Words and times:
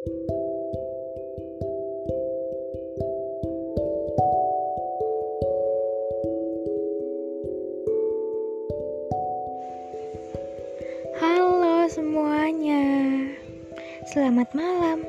Halo 0.00 0.16
semuanya, 11.92 12.80
selamat 14.08 14.48
malam. 14.56 15.04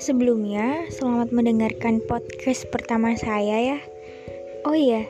Sebelumnya, 0.00 0.88
selamat 0.88 1.28
mendengarkan 1.28 2.00
podcast 2.08 2.64
pertama 2.72 3.12
saya 3.12 3.76
ya. 3.76 3.78
Oh 4.64 4.72
iya, 4.72 5.04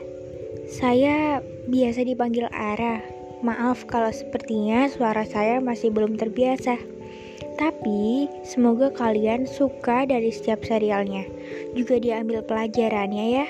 saya 0.67 1.39
biasa 1.71 2.03
dipanggil 2.03 2.51
Ara. 2.51 2.99
Maaf 3.47 3.87
kalau 3.87 4.11
sepertinya 4.11 4.91
suara 4.91 5.23
saya 5.23 5.63
masih 5.63 5.87
belum 5.87 6.19
terbiasa. 6.19 6.98
Tapi 7.59 8.31
semoga 8.47 8.87
kalian 8.87 9.43
suka 9.43 10.07
dari 10.07 10.31
setiap 10.31 10.63
serialnya. 10.63 11.27
Juga 11.75 11.99
diambil 11.99 12.39
pelajarannya 12.39 13.25
ya. 13.35 13.47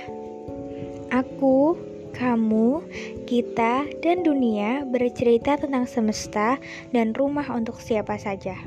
Aku, 1.13 1.77
kamu, 2.17 2.81
kita, 3.29 3.85
dan 4.01 4.25
dunia 4.25 4.81
bercerita 4.89 5.61
tentang 5.61 5.85
semesta 5.85 6.57
dan 6.89 7.13
rumah 7.13 7.45
untuk 7.53 7.77
siapa 7.77 8.17
saja. 8.17 8.57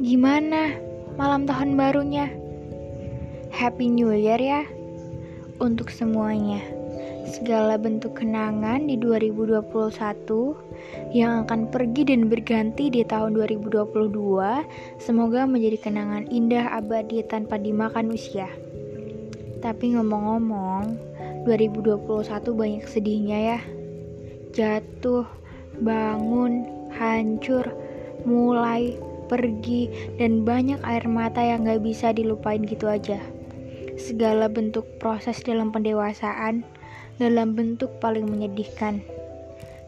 Gimana 0.00 0.72
malam 1.20 1.44
tahun 1.44 1.76
barunya? 1.76 2.32
Happy 3.52 3.92
New 3.92 4.08
Year 4.16 4.40
ya 4.40 4.64
untuk 5.60 5.92
semuanya. 5.92 6.81
Segala 7.22 7.78
bentuk 7.78 8.18
kenangan 8.18 8.82
di 8.90 8.98
2021 8.98 9.62
yang 11.14 11.46
akan 11.46 11.70
pergi 11.70 12.02
dan 12.10 12.26
berganti 12.26 12.90
di 12.90 13.06
tahun 13.06 13.38
2022 13.38 14.10
semoga 14.98 15.46
menjadi 15.46 15.78
kenangan 15.78 16.26
indah 16.34 16.74
abadi 16.74 17.22
tanpa 17.22 17.62
dimakan 17.62 18.10
usia. 18.10 18.50
Tapi 19.62 19.94
ngomong-ngomong, 19.94 20.98
2021 21.46 22.02
banyak 22.50 22.84
sedihnya 22.90 23.38
ya. 23.54 23.60
Jatuh, 24.50 25.22
bangun, 25.78 26.66
hancur, 26.90 27.70
mulai, 28.26 28.98
pergi, 29.30 29.86
dan 30.18 30.42
banyak 30.42 30.82
air 30.82 31.06
mata 31.06 31.38
yang 31.38 31.62
gak 31.70 31.86
bisa 31.86 32.10
dilupain 32.10 32.66
gitu 32.66 32.90
aja. 32.90 33.22
Segala 33.94 34.50
bentuk 34.50 34.98
proses 34.98 35.38
dalam 35.46 35.70
pendewasaan 35.70 36.81
dalam 37.22 37.54
bentuk 37.54 38.02
paling 38.02 38.26
menyedihkan 38.26 38.98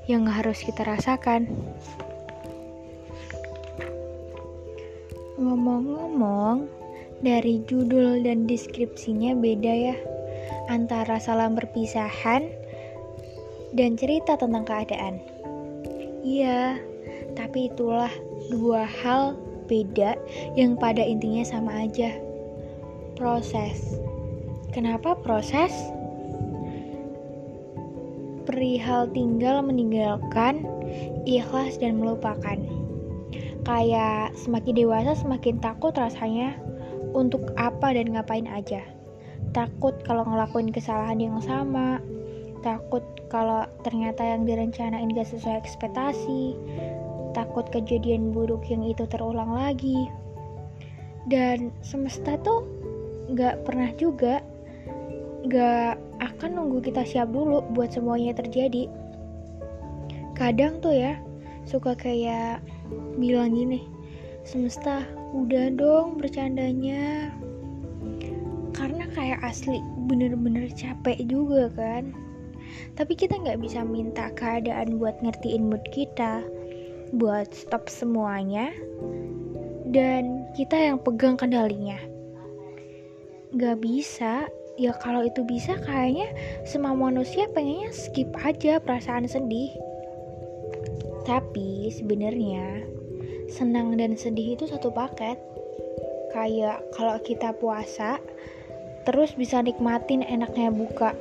yang 0.06 0.22
harus 0.22 0.62
kita 0.62 0.86
rasakan. 0.86 1.50
Ngomong-ngomong, 5.34 6.70
dari 7.24 7.64
judul 7.66 8.22
dan 8.22 8.44
deskripsinya 8.44 9.34
beda 9.34 9.72
ya 9.72 9.96
antara 10.68 11.16
salam 11.18 11.56
perpisahan 11.56 12.52
dan 13.74 13.96
cerita 13.98 14.36
tentang 14.38 14.62
keadaan. 14.68 15.18
Iya, 16.22 16.78
tapi 17.34 17.72
itulah 17.72 18.12
dua 18.52 18.86
hal 18.86 19.34
beda 19.66 20.14
yang 20.54 20.76
pada 20.76 21.00
intinya 21.00 21.42
sama 21.42 21.88
aja. 21.88 22.14
Proses. 23.18 23.98
Kenapa 24.70 25.16
proses? 25.18 25.93
Perihal 28.54 29.10
tinggal 29.10 29.66
meninggalkan, 29.66 30.62
ikhlas 31.26 31.74
dan 31.82 31.98
melupakan 31.98 32.54
kayak 33.66 34.30
semakin 34.38 34.78
dewasa 34.78 35.18
semakin 35.18 35.58
takut 35.58 35.90
rasanya 35.90 36.54
untuk 37.18 37.50
apa 37.58 37.98
dan 37.98 38.14
ngapain 38.14 38.46
aja. 38.46 38.86
Takut 39.50 39.98
kalau 40.06 40.22
ngelakuin 40.22 40.70
kesalahan 40.70 41.18
yang 41.18 41.42
sama, 41.42 41.98
takut 42.62 43.02
kalau 43.26 43.66
ternyata 43.82 44.22
yang 44.22 44.46
direncanain 44.46 45.10
gak 45.10 45.34
sesuai 45.34 45.58
ekspektasi, 45.58 46.54
takut 47.34 47.66
kejadian 47.74 48.30
buruk 48.30 48.62
yang 48.70 48.86
itu 48.86 49.02
terulang 49.10 49.50
lagi. 49.50 50.06
Dan 51.26 51.74
semesta 51.82 52.38
tuh 52.38 52.62
gak 53.34 53.66
pernah 53.66 53.90
juga 53.98 54.46
gak 55.48 56.00
akan 56.20 56.50
nunggu 56.56 56.80
kita 56.80 57.04
siap 57.04 57.28
dulu 57.32 57.60
buat 57.76 57.92
semuanya 57.92 58.32
terjadi. 58.36 58.88
Kadang 60.34 60.80
tuh 60.80 60.96
ya, 60.96 61.20
suka 61.68 61.96
kayak 61.96 62.64
bilang 63.16 63.56
gini 63.56 63.94
semesta 64.44 65.02
udah 65.32 65.72
dong 65.72 66.20
bercandanya. 66.20 67.32
Karena 68.76 69.08
kayak 69.16 69.40
asli 69.40 69.80
bener-bener 70.06 70.68
capek 70.76 71.24
juga 71.24 71.72
kan. 71.72 72.12
Tapi 72.94 73.16
kita 73.16 73.40
nggak 73.40 73.60
bisa 73.64 73.82
minta 73.82 74.28
keadaan 74.36 75.00
buat 75.00 75.16
ngertiin 75.24 75.72
mood 75.72 75.82
kita 75.90 76.44
buat 77.14 77.54
stop 77.54 77.86
semuanya 77.86 78.74
dan 79.94 80.50
kita 80.58 80.74
yang 80.74 80.98
pegang 81.00 81.38
kendalinya. 81.38 81.98
Nggak 83.54 83.78
bisa 83.80 84.50
ya 84.74 84.92
kalau 84.98 85.22
itu 85.22 85.46
bisa 85.46 85.78
kayaknya 85.82 86.30
semua 86.66 86.94
manusia 86.94 87.46
pengennya 87.54 87.94
skip 87.94 88.30
aja 88.42 88.82
perasaan 88.82 89.30
sedih 89.30 89.70
tapi 91.24 91.88
sebenarnya 91.88 92.84
senang 93.48 93.94
dan 93.94 94.18
sedih 94.18 94.58
itu 94.58 94.66
satu 94.68 94.90
paket. 94.90 95.38
Kayak 96.34 96.82
kalau 96.92 97.16
kita 97.22 97.54
puasa, 97.54 98.18
terus 99.06 99.32
bisa 99.38 99.62
nikmatin 99.62 100.26
enaknya 100.26 100.74
buka. 100.74 101.14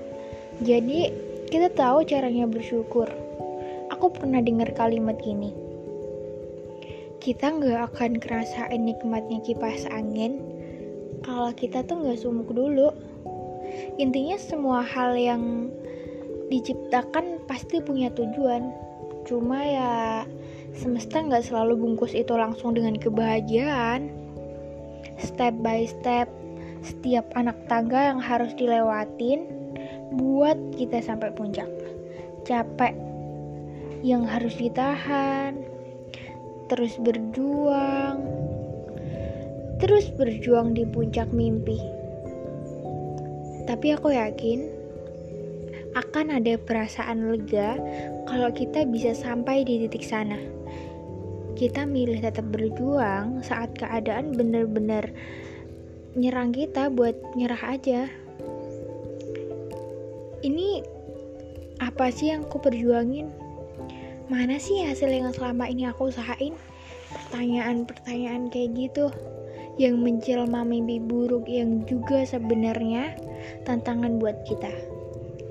Jadi 0.66 1.14
kita 1.48 1.70
tahu 1.72 2.02
caranya 2.10 2.50
bersyukur. 2.50 3.06
Aku 3.94 4.10
pernah 4.10 4.42
dengar 4.42 4.74
kalimat 4.74 5.16
gini. 5.22 5.54
Kita 7.22 7.56
nggak 7.56 7.94
akan 7.94 8.20
ngerasain 8.20 8.82
nikmatnya 8.84 9.40
kipas 9.46 9.88
angin 9.88 10.44
kalau 11.24 11.56
kita 11.56 11.86
tuh 11.88 12.04
nggak 12.04 12.20
sumuk 12.20 12.52
dulu. 12.52 12.92
Intinya 13.98 14.38
semua 14.40 14.82
hal 14.82 15.16
yang 15.18 15.70
diciptakan 16.52 17.46
pasti 17.50 17.82
punya 17.82 18.14
tujuan 18.14 18.84
Cuma 19.24 19.64
ya 19.64 20.28
semesta 20.76 21.24
nggak 21.24 21.48
selalu 21.48 21.80
bungkus 21.80 22.12
itu 22.12 22.36
langsung 22.36 22.76
dengan 22.76 23.00
kebahagiaan. 23.00 24.12
Step 25.16 25.56
by 25.64 25.88
step, 25.88 26.28
setiap 26.84 27.24
anak 27.40 27.56
tangga 27.72 28.12
yang 28.12 28.20
harus 28.20 28.52
dilewatin 28.60 29.48
buat 30.20 30.60
kita 30.76 31.00
sampai 31.00 31.32
puncak. 31.32 31.72
Capek 32.44 32.92
yang 34.04 34.28
harus 34.28 34.60
ditahan, 34.60 35.64
terus 36.68 37.00
berjuang, 37.00 38.20
terus 39.80 40.12
berjuang 40.12 40.76
di 40.76 40.84
puncak 40.84 41.32
mimpi. 41.32 42.03
Tapi 43.64 43.96
aku 43.96 44.12
yakin 44.12 44.84
akan 45.94 46.42
ada 46.42 46.58
perasaan 46.58 47.30
lega 47.30 47.78
kalau 48.26 48.50
kita 48.50 48.84
bisa 48.90 49.14
sampai 49.14 49.62
di 49.62 49.86
titik 49.86 50.04
sana. 50.04 50.42
Kita 51.54 51.86
milih 51.86 52.20
tetap 52.20 52.50
berjuang 52.50 53.46
saat 53.46 53.78
keadaan 53.78 54.34
benar-benar 54.34 55.14
nyerang 56.18 56.50
kita 56.50 56.90
buat 56.90 57.14
nyerah 57.38 57.78
aja. 57.78 58.10
Ini 60.44 60.84
apa 61.80 62.10
sih 62.10 62.34
yang 62.34 62.50
aku 62.50 62.58
perjuangin? 62.58 63.30
Mana 64.28 64.58
sih 64.58 64.82
hasil 64.82 65.14
yang 65.14 65.30
selama 65.30 65.70
ini 65.70 65.86
aku 65.88 66.10
usahain? 66.10 66.58
Pertanyaan-pertanyaan 67.14 68.50
kayak 68.50 68.74
gitu 68.76 69.14
yang 69.82 69.98
menjelma 70.02 70.62
mimpi 70.62 71.02
buruk 71.02 71.50
yang 71.50 71.82
juga 71.90 72.22
sebenarnya 72.26 73.18
tantangan 73.66 74.22
buat 74.22 74.38
kita. 74.46 74.70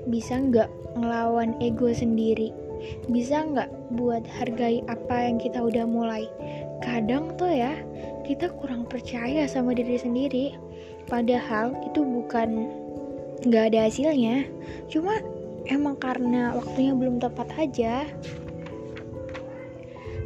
Bisa 0.07 0.39
nggak 0.39 0.69
ngelawan 0.95 1.55
ego 1.59 1.91
sendiri? 1.91 2.55
Bisa 3.07 3.43
nggak 3.43 3.95
buat 3.95 4.23
hargai 4.27 4.83
apa 4.87 5.27
yang 5.27 5.39
kita 5.39 5.59
udah 5.59 5.83
mulai? 5.87 6.27
Kadang 6.83 7.35
tuh 7.35 7.51
ya 7.51 7.75
kita 8.23 8.51
kurang 8.55 8.87
percaya 8.87 9.47
sama 9.47 9.75
diri 9.75 9.99
sendiri. 9.99 10.55
Padahal 11.07 11.75
itu 11.83 11.99
bukan 12.03 12.71
nggak 13.43 13.75
ada 13.75 13.91
hasilnya. 13.91 14.47
Cuma 14.87 15.19
emang 15.67 15.99
karena 15.99 16.55
waktunya 16.55 16.95
belum 16.95 17.19
tepat 17.19 17.47
aja 17.59 18.07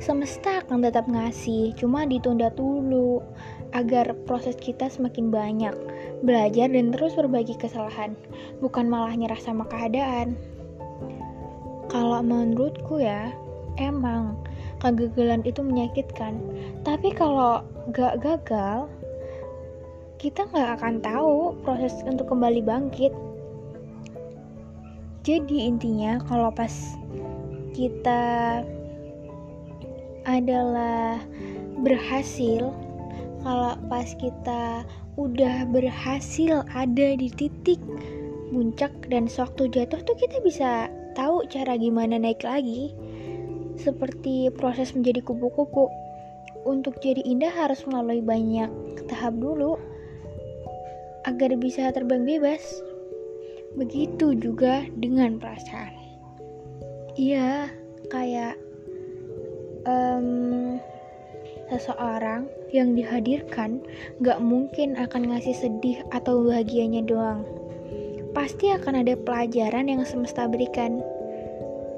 semesta 0.07 0.63
akan 0.63 0.87
tetap 0.87 1.03
ngasih. 1.11 1.75
Cuma 1.75 2.07
ditunda 2.07 2.47
dulu 2.55 3.19
agar 3.77 4.17
proses 4.25 4.57
kita 4.57 4.89
semakin 4.89 5.29
banyak, 5.29 5.75
belajar 6.25 6.67
dan 6.73 6.89
terus 6.89 7.13
berbagi 7.13 7.53
kesalahan, 7.61 8.17
bukan 8.57 8.89
malah 8.89 9.13
nyerah 9.13 9.37
sama 9.37 9.69
keadaan. 9.69 10.33
Kalau 11.93 12.19
menurutku 12.25 12.97
ya, 12.97 13.29
emang 13.77 14.35
kegagalan 14.81 15.41
itu 15.45 15.61
menyakitkan 15.61 16.37
tapi 16.85 17.09
kalau 17.13 17.65
gak 17.93 18.21
gagal 18.21 18.89
kita 20.17 20.49
nggak 20.49 20.81
akan 20.81 20.95
tahu 21.01 21.53
proses 21.61 21.93
untuk 22.05 22.29
kembali 22.29 22.61
bangkit 22.61 23.13
jadi 25.25 25.57
intinya 25.69 26.21
kalau 26.25 26.49
pas 26.53 26.73
kita 27.73 28.61
adalah 30.25 31.21
berhasil 31.81 32.73
kalau 33.47 33.79
pas 33.87 34.11
kita 34.19 34.83
udah 35.15 35.63
berhasil 35.71 36.67
ada 36.75 37.15
di 37.15 37.31
titik 37.31 37.79
puncak 38.51 38.91
dan 39.07 39.31
sewaktu 39.31 39.71
jatuh 39.71 40.03
tuh 40.03 40.19
kita 40.19 40.43
bisa 40.43 40.91
tahu 41.15 41.47
cara 41.47 41.79
gimana 41.79 42.19
naik 42.19 42.43
lagi. 42.43 42.91
Seperti 43.79 44.51
proses 44.51 44.91
menjadi 44.91 45.23
kupu-kupu. 45.23 45.87
Untuk 46.67 46.99
jadi 46.99 47.23
indah 47.23 47.55
harus 47.55 47.87
melalui 47.87 48.19
banyak 48.19 48.67
tahap 49.07 49.39
dulu 49.39 49.79
agar 51.23 51.55
bisa 51.55 51.87
terbang 51.95 52.27
bebas. 52.27 52.83
Begitu 53.79 54.35
juga 54.35 54.83
dengan 54.99 55.39
perasaan. 55.39 55.95
Iya 57.15 57.71
kayak 58.11 58.59
um, 59.87 60.75
seseorang 61.71 62.56
yang 62.71 62.95
dihadirkan 62.95 63.83
gak 64.19 64.39
mungkin 64.43 64.97
akan 64.99 65.31
ngasih 65.31 65.55
sedih 65.55 65.97
atau 66.11 66.43
bahagianya 66.43 67.03
doang. 67.03 67.47
Pasti 68.35 68.69
akan 68.69 69.01
ada 69.01 69.17
pelajaran 69.17 69.89
yang 69.89 70.03
semesta 70.03 70.45
berikan. 70.45 71.01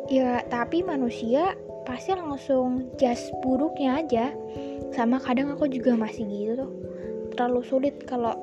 Ya, 0.10 0.42
tapi 0.48 0.82
manusia 0.82 1.54
pasti 1.84 2.16
langsung 2.16 2.90
jas 2.98 3.30
buruknya 3.42 4.02
aja. 4.02 4.26
Sama 4.96 5.22
kadang 5.22 5.54
aku 5.54 5.70
juga 5.70 5.94
masih 5.94 6.26
gitu 6.26 6.54
tuh. 6.66 6.72
Terlalu 7.36 7.62
sulit 7.66 7.96
kalau 8.08 8.34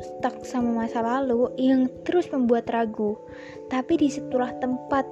stuck 0.00 0.46
sama 0.48 0.86
masa 0.86 1.04
lalu 1.04 1.52
yang 1.60 1.90
terus 2.06 2.30
membuat 2.32 2.70
ragu. 2.72 3.18
Tapi 3.68 4.00
di 4.00 4.08
situlah 4.08 4.54
tempat 4.62 5.04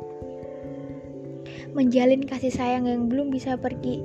menjalin 1.77 2.25
kasih 2.25 2.51
sayang 2.51 2.89
yang 2.89 3.07
belum 3.13 3.29
bisa 3.29 3.55
pergi 3.61 4.01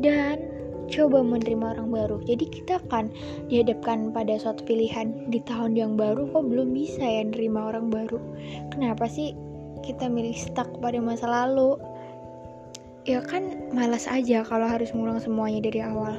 dan 0.00 0.53
coba 0.90 1.24
menerima 1.24 1.78
orang 1.78 1.88
baru. 1.92 2.16
Jadi 2.24 2.44
kita 2.48 2.80
akan 2.88 3.12
dihadapkan 3.48 4.10
pada 4.10 4.36
suatu 4.36 4.64
pilihan 4.64 5.30
di 5.30 5.40
tahun 5.44 5.76
yang 5.78 5.92
baru 5.94 6.28
kok 6.32 6.44
belum 6.48 6.74
bisa 6.74 7.02
ya 7.04 7.22
nerima 7.24 7.72
orang 7.72 7.88
baru. 7.88 8.20
Kenapa 8.74 9.08
sih 9.08 9.32
kita 9.84 10.08
milih 10.08 10.36
stuck 10.36 10.68
pada 10.80 10.98
masa 11.00 11.28
lalu? 11.28 11.76
Ya 13.04 13.20
kan 13.20 13.68
malas 13.76 14.08
aja 14.08 14.40
kalau 14.48 14.64
harus 14.64 14.88
ngulang 14.96 15.20
semuanya 15.20 15.68
dari 15.68 15.84
awal. 15.84 16.16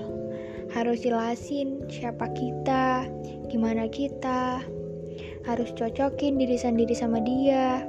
Harus 0.74 1.02
jelasin 1.02 1.82
siapa 1.90 2.30
kita, 2.34 3.10
gimana 3.50 3.90
kita, 3.90 4.62
harus 5.46 5.70
cocokin 5.78 6.42
diri 6.42 6.58
sendiri 6.58 6.94
sama 6.94 7.22
dia. 7.22 7.86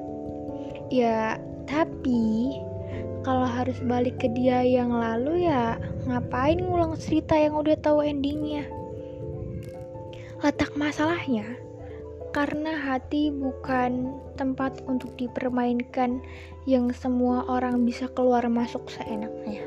Ya, 0.92 1.40
tapi 1.66 2.54
harus 3.56 3.80
balik 3.80 4.20
ke 4.20 4.28
dia 4.36 4.60
yang 4.60 4.92
lalu 4.92 5.48
ya 5.48 5.80
ngapain 6.04 6.60
ngulang 6.60 6.92
cerita 7.00 7.32
yang 7.32 7.56
udah 7.56 7.72
tahu 7.80 8.04
endingnya? 8.04 8.68
Letak 10.44 10.76
masalahnya 10.76 11.56
karena 12.36 12.76
hati 12.76 13.32
bukan 13.32 14.12
tempat 14.36 14.84
untuk 14.84 15.16
dipermainkan 15.16 16.20
yang 16.68 16.92
semua 16.92 17.48
orang 17.48 17.88
bisa 17.88 18.12
keluar 18.12 18.44
masuk 18.52 18.92
seenaknya. 18.92 19.64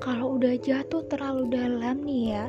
Kalau 0.00 0.40
udah 0.40 0.56
jatuh 0.56 1.04
terlalu 1.12 1.52
dalam 1.52 2.00
nih 2.08 2.40
ya 2.40 2.48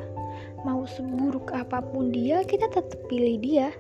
mau 0.64 0.88
seburuk 0.88 1.52
apa 1.52 1.84
pun 1.84 2.16
dia 2.16 2.48
kita 2.48 2.72
tetap 2.72 2.96
pilih 3.12 3.36
dia. 3.44 3.76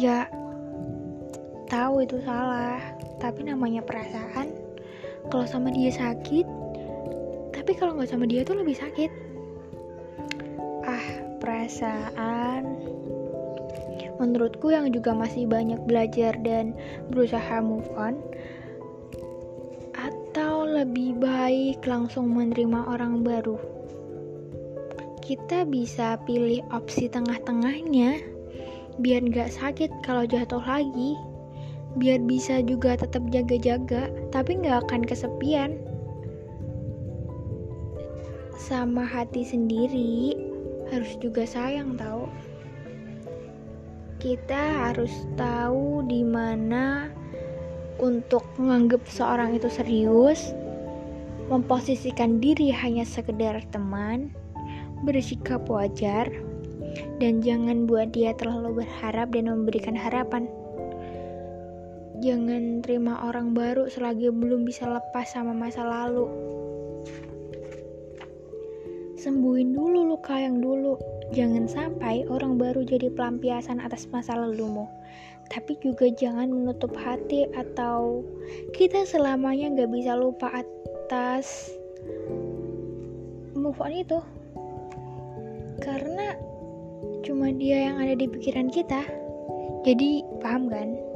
Ya 0.00 0.24
tahu 1.68 2.08
itu 2.08 2.16
salah 2.24 2.80
tapi 3.20 3.44
namanya 3.44 3.84
perasaan 3.84 4.63
kalau 5.32 5.46
sama 5.48 5.72
dia 5.72 5.92
sakit 5.94 6.64
tapi 7.64 7.80
kalau 7.80 7.96
nggak 7.96 8.12
sama 8.12 8.28
dia 8.28 8.44
tuh 8.44 8.60
lebih 8.60 8.76
sakit. 8.76 9.08
Ah 10.84 11.06
perasaan. 11.40 12.76
Menurutku 14.20 14.68
yang 14.68 14.92
juga 14.92 15.16
masih 15.16 15.48
banyak 15.48 15.80
belajar 15.88 16.36
dan 16.44 16.76
berusaha 17.08 17.64
move 17.64 17.88
on 17.96 18.20
atau 19.96 20.68
lebih 20.68 21.16
baik 21.16 21.80
langsung 21.88 22.28
menerima 22.36 22.84
orang 22.84 23.24
baru. 23.24 23.56
Kita 25.24 25.64
bisa 25.64 26.20
pilih 26.28 26.60
opsi 26.68 27.08
tengah-tengahnya 27.08 28.20
biar 29.00 29.24
nggak 29.24 29.56
sakit 29.56 29.90
kalau 30.04 30.28
jatuh 30.28 30.60
lagi 30.60 31.16
biar 31.94 32.22
bisa 32.26 32.58
juga 32.62 32.98
tetap 32.98 33.22
jaga-jaga, 33.30 34.10
tapi 34.34 34.58
nggak 34.58 34.88
akan 34.88 35.02
kesepian. 35.06 35.78
Sama 38.58 39.06
hati 39.06 39.46
sendiri 39.46 40.34
harus 40.90 41.14
juga 41.22 41.46
sayang 41.46 41.98
tahu. 41.98 42.26
Kita 44.18 44.88
harus 44.88 45.12
tahu 45.36 46.06
di 46.08 46.24
mana 46.24 47.12
untuk 48.00 48.42
menganggap 48.56 49.04
seorang 49.06 49.54
itu 49.54 49.68
serius, 49.68 50.56
memposisikan 51.52 52.40
diri 52.40 52.72
hanya 52.72 53.04
sekedar 53.04 53.60
teman, 53.68 54.32
bersikap 55.04 55.68
wajar, 55.68 56.26
dan 57.20 57.44
jangan 57.44 57.84
buat 57.84 58.16
dia 58.16 58.32
terlalu 58.34 58.82
berharap 58.82 59.28
dan 59.34 59.50
memberikan 59.50 59.94
harapan. 59.94 60.48
Jangan 62.24 62.80
terima 62.80 63.20
orang 63.28 63.52
baru 63.52 63.84
selagi 63.84 64.32
belum 64.32 64.64
bisa 64.64 64.88
lepas 64.88 65.28
sama 65.28 65.52
masa 65.52 65.84
lalu. 65.84 66.24
Sembuhin 69.20 69.76
dulu 69.76 70.08
luka 70.08 70.32
yang 70.40 70.56
dulu. 70.56 70.96
Jangan 71.36 71.68
sampai 71.68 72.24
orang 72.32 72.56
baru 72.56 72.80
jadi 72.80 73.12
pelampiasan 73.12 73.76
atas 73.76 74.08
masa 74.08 74.40
lalumu. 74.40 74.88
Tapi 75.52 75.76
juga 75.84 76.08
jangan 76.08 76.48
menutup 76.48 76.96
hati 76.96 77.44
atau 77.52 78.24
kita 78.72 79.04
selamanya 79.04 79.84
gak 79.84 79.92
bisa 79.92 80.16
lupa 80.16 80.48
atas 80.48 81.76
move 83.52 83.76
on 83.84 84.00
itu. 84.00 84.24
Karena 85.84 86.32
cuma 87.20 87.52
dia 87.52 87.92
yang 87.92 88.00
ada 88.00 88.16
di 88.16 88.24
pikiran 88.32 88.72
kita. 88.72 89.04
Jadi 89.84 90.24
paham 90.40 90.72
kan? 90.72 91.13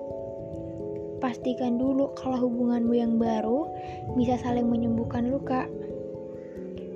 Pastikan 1.18 1.78
dulu 1.78 2.14
kalau 2.14 2.48
hubunganmu 2.48 2.94
yang 2.94 3.18
baru 3.18 3.68
bisa 4.14 4.38
saling 4.40 4.66
menyembuhkan 4.66 5.30
luka. 5.30 5.66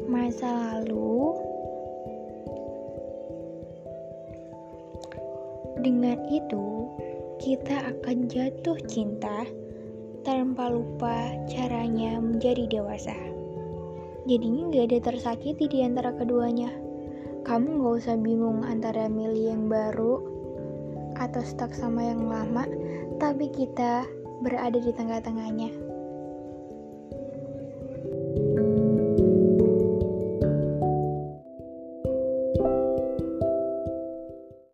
Masa 0.07 0.79
lalu 0.79 1.39
dengan 5.83 6.19
itu 6.31 6.91
kita 7.43 7.91
akan 7.91 8.31
jatuh 8.31 8.79
cinta 8.87 9.43
tanpa 10.23 10.71
lupa 10.71 11.35
caranya 11.51 12.23
menjadi 12.23 12.71
dewasa. 12.71 13.15
Jadinya 14.23 14.71
gak 14.71 14.87
ada 14.95 14.99
tersakiti 15.11 15.67
di 15.67 15.83
antara 15.83 16.15
keduanya. 16.15 16.71
Kamu 17.43 17.83
gak 17.83 17.95
usah 18.07 18.17
bingung 18.23 18.63
antara 18.63 19.11
milih 19.11 19.51
yang 19.51 19.67
baru 19.67 20.23
atau 21.23 21.43
stuck 21.47 21.71
sama 21.71 22.03
yang 22.11 22.27
lama 22.27 22.67
tapi 23.23 23.47
kita 23.55 24.03
berada 24.43 24.75
di 24.75 24.91
tengah-tengahnya. 24.91 25.92